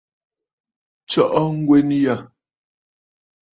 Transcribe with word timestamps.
Tsɔʼɔ 1.07 1.41
ŋgwen 1.57 1.87
yâ. 2.03 2.15